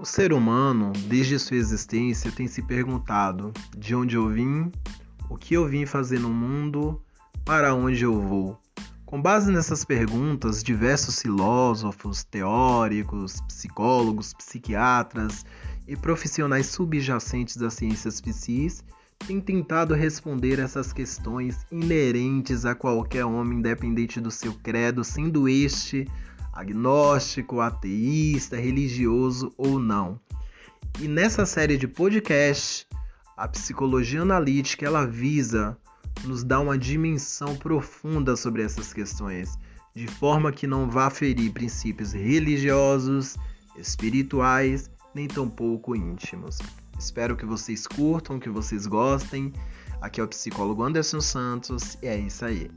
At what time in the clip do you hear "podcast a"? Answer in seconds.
31.86-33.46